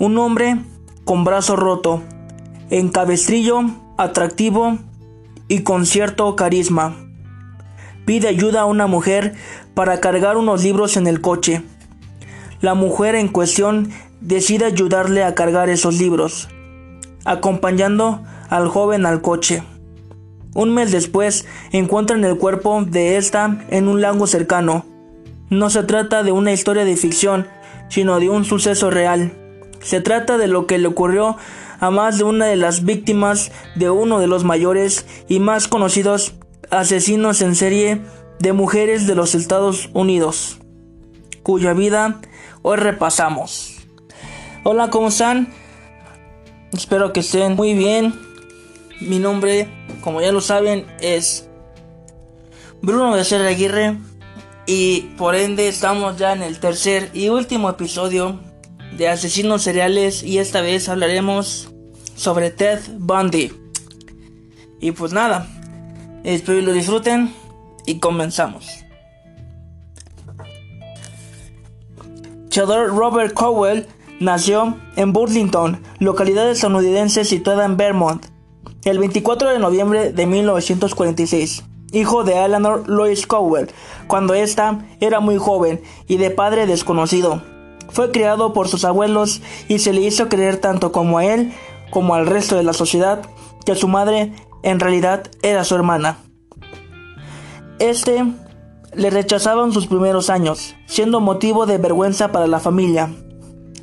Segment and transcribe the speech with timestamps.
[0.00, 0.56] Un hombre
[1.04, 2.02] con brazo roto,
[2.70, 3.64] en cabestrillo,
[3.98, 4.78] atractivo
[5.46, 6.96] y con cierto carisma.
[8.06, 9.34] Pide ayuda a una mujer
[9.74, 11.62] para cargar unos libros en el coche.
[12.62, 13.90] La mujer en cuestión
[14.22, 16.48] decide ayudarle a cargar esos libros,
[17.26, 19.62] acompañando al joven al coche.
[20.54, 24.86] Un mes después encuentran el cuerpo de esta en un lago cercano.
[25.50, 27.46] No se trata de una historia de ficción,
[27.90, 29.34] sino de un suceso real.
[29.80, 31.36] Se trata de lo que le ocurrió
[31.80, 36.34] a más de una de las víctimas de uno de los mayores y más conocidos
[36.70, 38.02] asesinos en serie
[38.38, 40.58] de mujeres de los Estados Unidos,
[41.42, 42.20] cuya vida
[42.62, 43.76] hoy repasamos.
[44.62, 45.52] Hola, ¿cómo están?
[46.72, 48.14] Espero que estén muy bien.
[49.00, 49.68] Mi nombre,
[50.02, 51.48] como ya lo saben, es
[52.82, 53.96] Bruno Becerra Aguirre
[54.66, 58.38] y por ende estamos ya en el tercer y último episodio
[58.96, 61.70] de Asesinos Seriales y esta vez hablaremos
[62.16, 63.52] sobre Ted Bundy.
[64.80, 65.46] Y pues nada,
[66.24, 67.32] espero que lo disfruten
[67.86, 68.84] y comenzamos.
[72.50, 73.86] Theodore Robert Cowell
[74.18, 78.26] nació en Burlington, localidad estadounidense situada en Vermont,
[78.84, 83.68] el 24 de noviembre de 1946, hijo de Eleanor Lois Cowell,
[84.06, 87.42] cuando ésta era muy joven y de padre desconocido.
[87.92, 91.52] Fue criado por sus abuelos y se le hizo creer tanto como a él
[91.90, 93.22] como al resto de la sociedad
[93.66, 96.18] que su madre en realidad era su hermana.
[97.78, 98.24] Este
[98.94, 103.10] le rechazaba en sus primeros años, siendo motivo de vergüenza para la familia.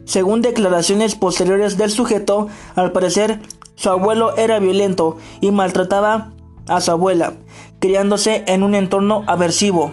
[0.06, 3.42] Según declaraciones posteriores del sujeto, al parecer
[3.76, 6.34] su abuelo era violento y maltrataba
[6.68, 7.34] a su abuela,
[7.80, 9.92] criándose en un entorno aversivo.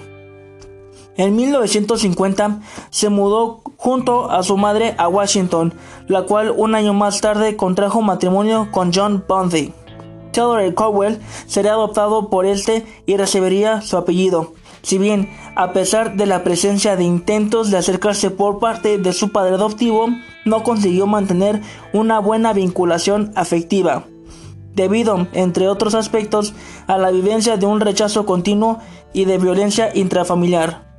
[1.16, 2.60] En 1950
[2.90, 5.74] se mudó junto a su madre a Washington,
[6.08, 9.72] la cual un año más tarde contrajo matrimonio con John Bundy.
[10.32, 14.54] Theodore Cowell sería adoptado por este y recibiría su apellido.
[14.82, 19.30] Si bien, a pesar de la presencia de intentos de acercarse por parte de su
[19.30, 20.08] padre adoptivo,
[20.44, 24.04] no consiguió mantener una buena vinculación afectiva,
[24.74, 26.54] debido, entre otros aspectos,
[26.86, 28.80] a la vivencia de un rechazo continuo
[29.14, 30.93] y de violencia intrafamiliar.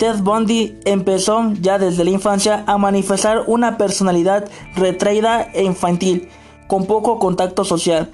[0.00, 6.30] Ted Bundy empezó ya desde la infancia a manifestar una personalidad retraída e infantil,
[6.68, 8.10] con poco contacto social.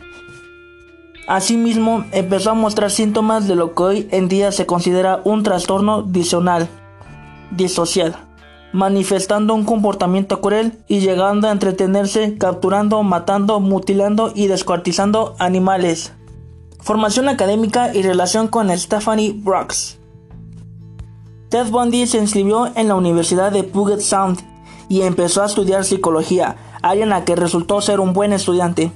[1.29, 6.03] Asimismo, empezó a mostrar síntomas de lo que hoy en día se considera un trastorno
[6.03, 6.69] disocial,
[8.73, 16.13] manifestando un comportamiento cruel y llegando a entretenerse capturando, matando, mutilando y descuartizando animales.
[16.81, 20.01] Formación académica y relación con Stephanie Brooks.
[21.49, 24.41] Ted Bundy se inscribió en la Universidad de Puget Sound
[24.89, 28.91] y empezó a estudiar psicología, área en la que resultó ser un buen estudiante.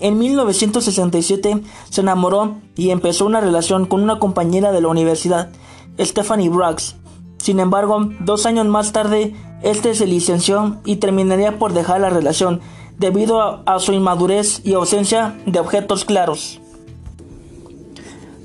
[0.00, 5.50] En 1967 se enamoró y empezó una relación con una compañera de la universidad,
[5.98, 6.96] Stephanie Brooks.
[7.36, 12.62] Sin embargo, dos años más tarde, este se licenció y terminaría por dejar la relación
[12.96, 16.60] debido a, a su inmadurez y ausencia de objetos claros.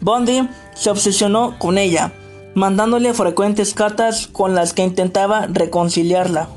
[0.01, 2.13] Bundy se obsesionó con ella,
[2.55, 6.49] mandándole frecuentes cartas con las que intentaba reconciliarla.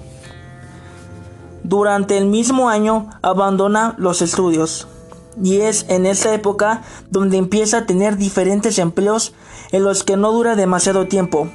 [1.64, 4.88] Durante el mismo año abandona los estudios
[5.42, 9.34] y es en esa época donde empieza a tener diferentes empleos
[9.70, 11.48] en los que no dura demasiado tiempo.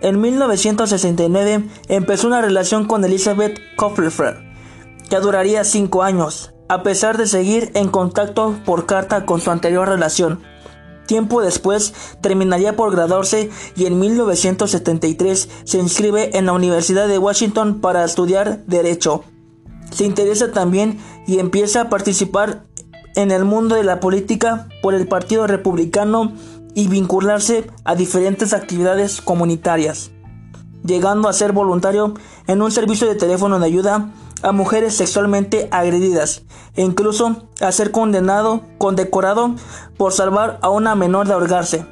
[0.00, 4.36] En 1969 empezó una relación con Elizabeth Kopfelfer,
[5.08, 9.88] que duraría cinco años, a pesar de seguir en contacto por carta con su anterior
[9.88, 10.42] relación.
[11.06, 17.80] Tiempo después terminaría por graduarse y en 1973 se inscribe en la Universidad de Washington
[17.80, 19.24] para estudiar Derecho.
[19.90, 22.64] Se interesa también y empieza a participar
[23.14, 26.32] en el mundo de la política por el Partido Republicano
[26.74, 30.10] y vincularse a diferentes actividades comunitarias,
[30.84, 32.14] llegando a ser voluntario
[32.46, 34.10] en un servicio de teléfono de ayuda
[34.42, 36.42] a mujeres sexualmente agredidas
[36.76, 39.54] e incluso a ser condenado, condecorado
[39.96, 41.86] por salvar a una menor de ahorgarse.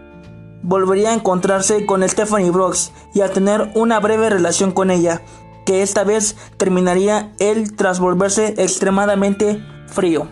[0.62, 5.22] Volvería a encontrarse con Stephanie Brooks y a tener una breve relación con ella,
[5.66, 10.28] que esta vez terminaría él tras volverse extremadamente frío.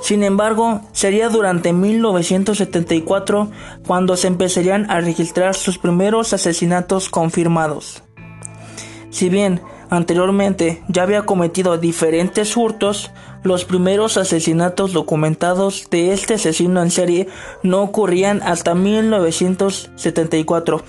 [0.00, 3.50] Sin embargo, sería durante 1974
[3.86, 8.02] cuando se empezarían a registrar sus primeros asesinatos confirmados.
[9.10, 9.60] Si bien
[9.90, 13.10] Anteriormente ya había cometido diferentes hurtos,
[13.42, 17.26] los primeros asesinatos documentados de este asesino en serie
[17.64, 20.82] no ocurrían hasta 1974.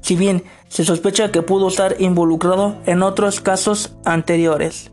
[0.00, 4.90] Si bien Se sospecha que pudo estar involucrado en otros casos anteriores.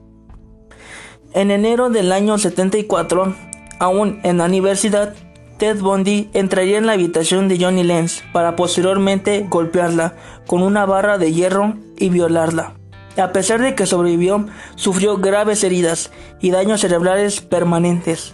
[1.34, 3.34] En enero del año 74,
[3.80, 5.16] aún en la universidad,
[5.58, 10.16] Ted Bundy entraría en la habitación de Johnny Lenz para posteriormente golpearla
[10.48, 12.79] con una barra de hierro y violarla.
[13.20, 14.46] A pesar de que sobrevivió,
[14.76, 18.34] sufrió graves heridas y daños cerebrales permanentes.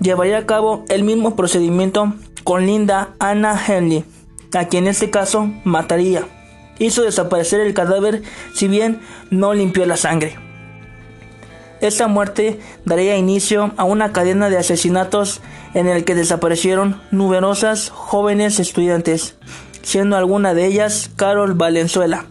[0.00, 4.04] Llevaría a cabo el mismo procedimiento con Linda Anna Henley,
[4.54, 6.26] a quien en este caso mataría.
[6.78, 8.22] Hizo desaparecer el cadáver
[8.54, 9.00] si bien
[9.30, 10.36] no limpió la sangre.
[11.80, 15.40] Esta muerte daría inicio a una cadena de asesinatos
[15.74, 19.36] en el que desaparecieron numerosas jóvenes estudiantes,
[19.82, 22.26] siendo alguna de ellas Carol Valenzuela,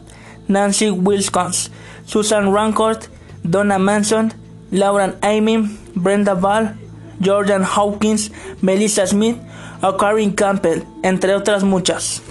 [0.51, 1.71] Nancy Wilkins,
[2.05, 3.07] Susan Rancourt,
[3.43, 4.33] Donna Manson,
[4.71, 6.75] Lauren Amy, Brenda Ball,
[7.23, 8.31] Jordan Hawkins,
[8.61, 9.37] Melissa Smith
[9.81, 12.21] o Karen Campbell, entre otras muchas.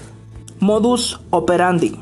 [0.60, 1.98] Modus operandi.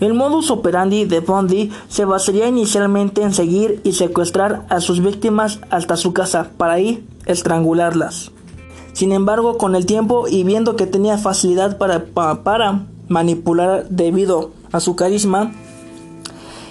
[0.00, 5.60] El modus operandi de Bondi se basaría inicialmente en seguir y secuestrar a sus víctimas
[5.70, 8.30] hasta su casa para ahí estrangularlas.
[8.92, 12.04] Sin embargo, con el tiempo y viendo que tenía facilidad para,
[12.42, 15.52] para manipular debido a su carisma,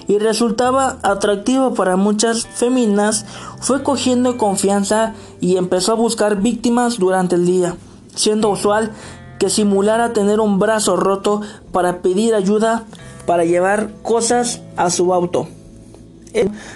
[0.07, 3.25] y resultaba atractivo para muchas féminas,
[3.59, 7.75] fue cogiendo confianza y empezó a buscar víctimas durante el día,
[8.13, 8.91] siendo usual
[9.39, 12.85] que simulara tener un brazo roto para pedir ayuda
[13.25, 15.47] para llevar cosas a su auto.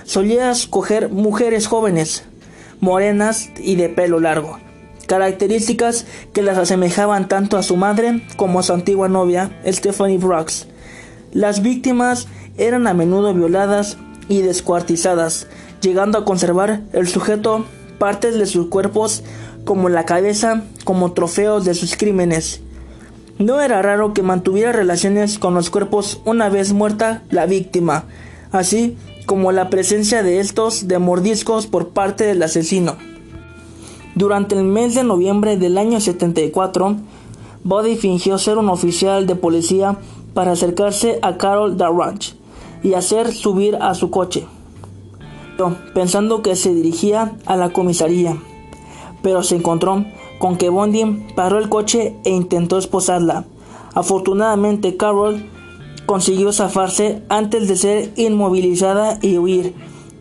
[0.05, 2.23] Solía escoger mujeres jóvenes,
[2.79, 4.57] morenas y de pelo largo,
[5.05, 10.68] características que las asemejaban tanto a su madre como a su antigua novia, Stephanie Brooks.
[11.31, 12.27] Las víctimas
[12.57, 13.97] eran a menudo violadas
[14.27, 15.47] y descuartizadas,
[15.81, 17.65] llegando a conservar el sujeto
[17.99, 19.23] partes de sus cuerpos
[19.65, 22.61] como la cabeza como trofeos de sus crímenes.
[23.37, 28.05] No era raro que mantuviera relaciones con los cuerpos una vez muerta la víctima,
[28.51, 32.97] así como la presencia de estos de mordiscos por parte del asesino.
[34.15, 36.97] Durante el mes de noviembre del año 74,
[37.69, 39.95] Body fingió ser un oficial de policía
[40.33, 42.33] para acercarse a Carol Darranch
[42.81, 44.47] y hacer subir a su coche,
[45.93, 48.35] pensando que se dirigía a la comisaría,
[49.21, 50.03] pero se encontró
[50.39, 53.45] con que Bondi paró el coche e intentó esposarla.
[53.93, 55.45] Afortunadamente Carol
[56.07, 59.75] consiguió zafarse antes de ser inmovilizada y huir,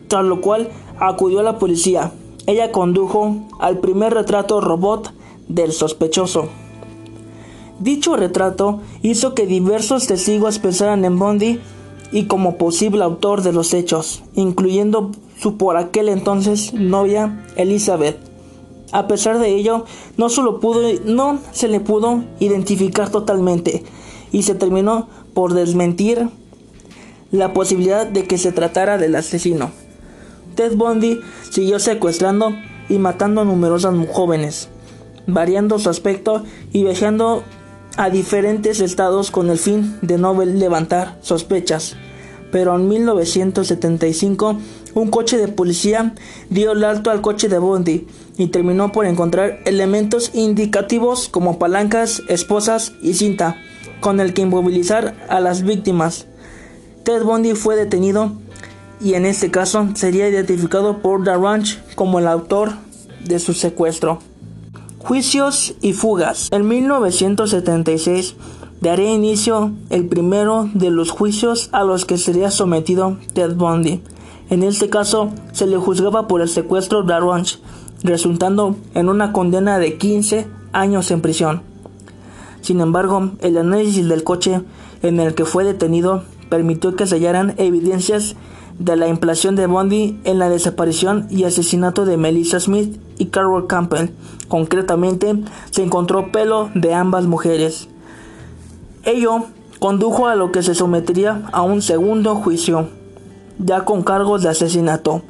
[0.08, 0.68] tras lo cual
[1.00, 2.12] acudió a la policía.
[2.46, 5.14] Ella condujo al primer retrato robot
[5.48, 6.50] del sospechoso.
[7.78, 11.60] Dicho retrato hizo que diversos testigos pensaran en Bondi
[12.10, 18.18] y como posible autor de los hechos, incluyendo su por aquel entonces novia Elizabeth.
[18.90, 19.84] A pesar de ello,
[20.16, 23.84] no solo pudo, no se le pudo identificar totalmente
[24.32, 26.28] y se terminó por desmentir
[27.30, 29.70] la posibilidad de que se tratara del asesino.
[30.54, 31.20] Ted Bundy
[31.50, 32.50] siguió secuestrando
[32.88, 34.70] y matando a numerosas jóvenes,
[35.26, 36.42] variando su aspecto
[36.72, 37.44] y viajando
[37.98, 41.96] a diferentes estados con el fin de no levantar sospechas.
[42.52, 44.56] Pero en 1975
[44.94, 46.14] un coche de policía
[46.48, 52.22] dio el alto al coche de Bondi y terminó por encontrar elementos indicativos como palancas,
[52.28, 53.56] esposas y cinta
[54.00, 56.26] con el que inmovilizar a las víctimas.
[57.02, 58.32] Ted Bundy fue detenido
[59.00, 62.74] y en este caso sería identificado por The Ranch como el autor
[63.24, 64.20] de su secuestro.
[64.98, 66.48] Juicios y fugas.
[66.50, 68.34] En 1976
[68.80, 74.02] daría inicio el primero de los juicios a los que sería sometido Ted Bundy.
[74.50, 77.60] En este caso se le juzgaba por el secuestro de Ranch,
[78.02, 81.62] resultando en una condena de 15 años en prisión.
[82.60, 84.62] Sin embargo, el análisis del coche
[85.02, 88.34] en el que fue detenido permitió que se hallaran evidencias
[88.78, 93.66] de la implicación de Bundy en la desaparición y asesinato de Melissa Smith y Carol
[93.66, 94.10] Campbell.
[94.48, 97.88] Concretamente, se encontró pelo de ambas mujeres.
[99.04, 99.44] Ello
[99.78, 102.88] condujo a lo que se sometería a un segundo juicio,
[103.58, 105.22] ya con cargos de asesinato.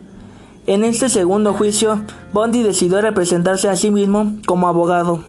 [0.67, 2.03] En este segundo juicio,
[2.33, 5.25] Bundy decidió representarse a sí mismo como abogado,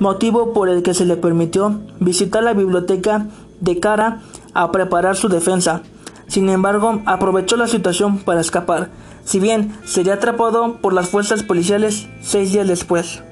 [0.00, 3.26] motivo por el que se le permitió visitar la biblioteca
[3.60, 4.22] de cara
[4.54, 5.82] a preparar su defensa.
[6.30, 8.88] Sin embargo, aprovechó la situación para escapar,
[9.24, 13.24] si bien sería atrapado por las fuerzas policiales seis días después.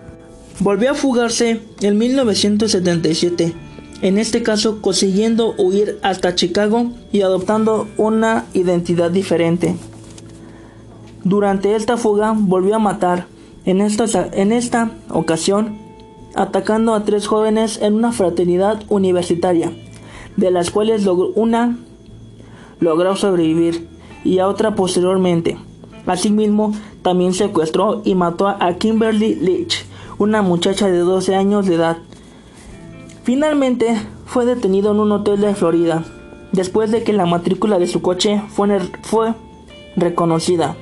[0.58, 3.54] Volvió a fugarse en 1977,
[4.02, 9.76] en este caso consiguiendo huir hasta Chicago y adoptando una identidad diferente.
[11.22, 13.26] Durante esta fuga volvió a matar,
[13.64, 15.78] en esta, en esta ocasión
[16.34, 19.70] atacando a tres jóvenes en una fraternidad universitaria
[20.36, 21.78] de las cuales una
[22.80, 23.88] logró sobrevivir
[24.24, 25.56] y a otra posteriormente.
[26.06, 29.84] Asimismo, también secuestró y mató a Kimberly Leach,
[30.18, 31.98] una muchacha de 12 años de edad.
[33.24, 36.04] Finalmente, fue detenido en un hotel de Florida,
[36.52, 39.34] después de que la matrícula de su coche fue, fue
[39.96, 40.76] reconocida.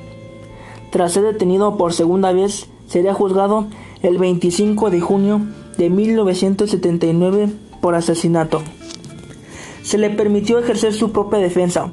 [0.91, 3.67] Tras ser detenido por segunda vez, sería juzgado
[4.03, 5.41] el 25 de junio
[5.77, 7.51] de 1979
[7.81, 8.63] por asesinato.
[9.87, 11.93] Se le permitió ejercer su propia defensa,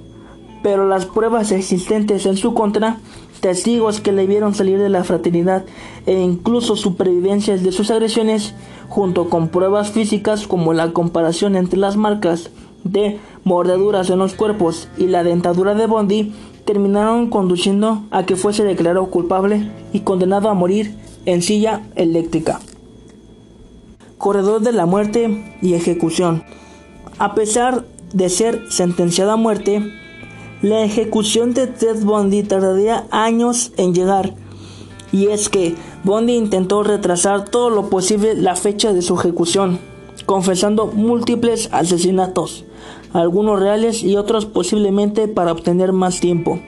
[0.64, 2.98] pero las pruebas existentes en su contra,
[3.40, 5.64] testigos que le vieron salir de la fraternidad
[6.08, 8.56] e incluso supervivencias de sus agresiones,
[8.90, 12.50] junto con pruebas físicas como la comparación entre las marcas
[12.84, 16.34] de mordeduras en los cuerpos y la dentadura de Bondi,
[16.66, 20.96] terminaron conduciendo a que fuese declarado culpable y condenado a morir
[21.28, 22.60] en silla eléctrica.
[24.18, 26.44] Corredor de la muerte y ejecución.
[27.20, 29.84] A pesar de ser sentenciado a muerte,
[30.62, 34.34] la ejecución de Ted Bundy tardaría años en llegar.
[35.12, 39.79] Y es que Bundy intentó retrasar todo lo posible la fecha de su ejecución,
[40.25, 42.65] confesando múltiples asesinatos,
[43.13, 46.60] algunos reales y otros posiblemente para obtener más tiempo,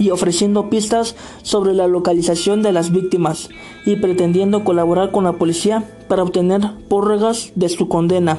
[0.00, 3.50] y ofreciendo pistas sobre la localización de las víctimas,
[3.84, 8.38] y pretendiendo colaborar con la policía para obtener prórrogas de su condena.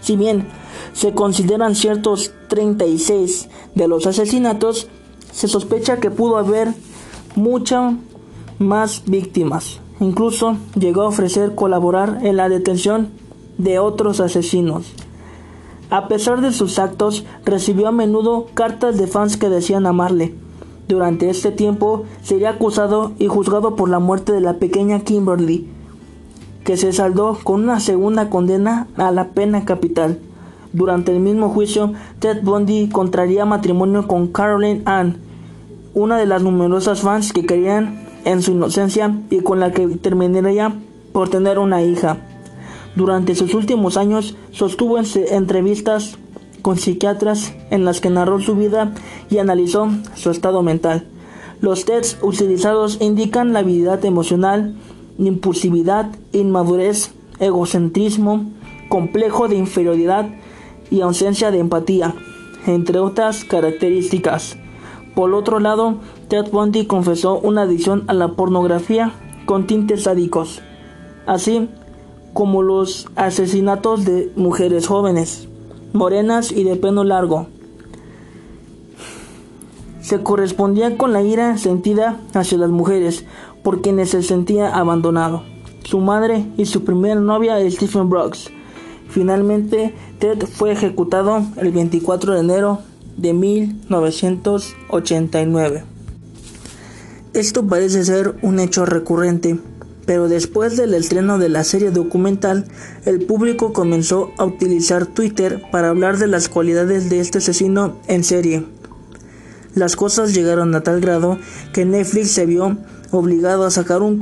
[0.00, 0.48] Si bien
[0.92, 4.88] se consideran ciertos 36 de los asesinatos,
[5.32, 6.74] se sospecha que pudo haber
[7.34, 7.94] muchas
[8.58, 9.80] más víctimas.
[10.00, 13.08] Incluso llegó a ofrecer colaborar en la detención
[13.58, 14.92] de otros asesinos.
[15.90, 20.34] A pesar de sus actos, recibió a menudo cartas de fans que decían amarle.
[20.88, 25.68] Durante este tiempo sería acusado y juzgado por la muerte de la pequeña Kimberly,
[26.64, 30.18] que se saldó con una segunda condena a la pena capital.
[30.72, 35.18] Durante el mismo juicio, Ted Bundy contraría matrimonio con Caroline Ann,
[35.94, 40.74] una de las numerosas fans que creían en su inocencia y con la que terminaría
[41.12, 42.18] por tener una hija.
[42.96, 46.16] Durante sus últimos años sostuvo entrevistas
[46.62, 48.94] con psiquiatras en las que narró su vida
[49.28, 51.06] y analizó su estado mental.
[51.60, 54.74] Los tests utilizados indican la habilidad emocional,
[55.18, 58.50] impulsividad, inmadurez, egocentrismo,
[58.88, 60.28] complejo de inferioridad
[60.92, 62.14] y ausencia de empatía,
[62.66, 64.56] entre otras características.
[65.14, 65.96] Por otro lado,
[66.28, 69.12] Ted Bundy confesó una adicción a la pornografía
[69.46, 70.60] con tintes sádicos,
[71.26, 71.68] así
[72.32, 75.48] como los asesinatos de mujeres jóvenes,
[75.92, 77.46] morenas y de pelo largo.
[80.00, 83.24] Se correspondía con la ira sentida hacia las mujeres
[83.62, 85.42] por quienes se sentía abandonado.
[85.84, 88.50] Su madre y su primera novia, Stephen Brooks,
[89.12, 92.80] Finalmente, Ted fue ejecutado el 24 de enero
[93.18, 95.84] de 1989.
[97.34, 99.58] Esto parece ser un hecho recurrente,
[100.06, 102.64] pero después del estreno de la serie documental,
[103.04, 108.24] el público comenzó a utilizar Twitter para hablar de las cualidades de este asesino en
[108.24, 108.64] serie.
[109.74, 111.36] Las cosas llegaron a tal grado
[111.74, 112.78] que Netflix se vio
[113.10, 114.18] obligado a sacar un,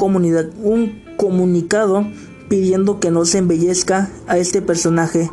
[0.65, 2.09] un comunicado
[2.50, 5.30] pidiendo que no se embellezca a este personaje.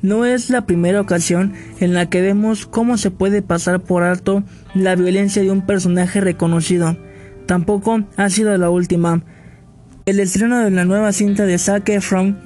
[0.00, 4.44] No es la primera ocasión en la que vemos cómo se puede pasar por alto
[4.72, 6.96] la violencia de un personaje reconocido.
[7.46, 9.24] Tampoco ha sido la última.
[10.04, 12.38] El estreno de la nueva cinta de Zac Efron,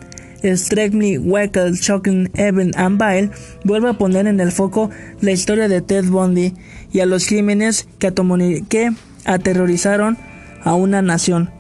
[0.42, 3.30] Strike Me, Wackle, Shocking, Evan and Bile,
[3.62, 4.88] vuelve a poner en el foco
[5.20, 6.54] la historia de Ted Bundy
[6.92, 8.90] y a los crímenes que
[9.26, 10.16] aterrorizaron
[10.64, 11.59] a una nación.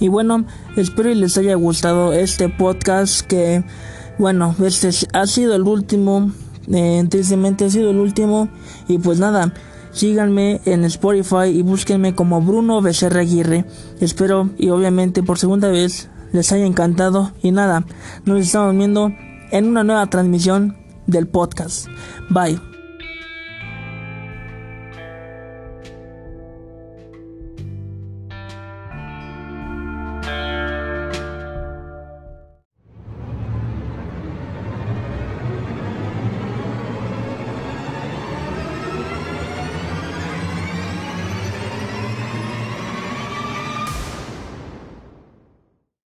[0.00, 0.44] Y bueno,
[0.76, 3.64] espero y les haya gustado este podcast que,
[4.18, 6.32] bueno, este ha sido el último,
[6.72, 8.48] eh, tristemente ha sido el último.
[8.88, 9.52] Y pues nada,
[9.92, 13.64] síganme en Spotify y búsquenme como Bruno Becerra Aguirre.
[14.00, 17.32] Espero y obviamente por segunda vez les haya encantado.
[17.42, 17.84] Y nada,
[18.24, 19.12] nos estamos viendo
[19.50, 21.86] en una nueva transmisión del podcast.
[22.30, 22.73] Bye.